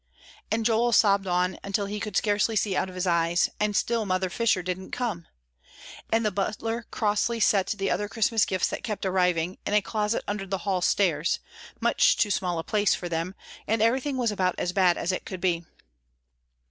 [0.49, 4.03] And Joel sobbed on until he could scarcely see out of his eyes, and still
[4.03, 5.27] Mother Fisher didn't come.
[6.11, 10.23] And the butler crossly set the other Christmas gifts that kept arriving, in a closet
[10.27, 11.37] under the hall stairs,
[11.79, 13.35] much too small a place for them,
[13.67, 15.65] and everything was about as bad as it could be.